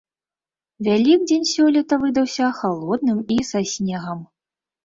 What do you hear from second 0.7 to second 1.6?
Вялікдзень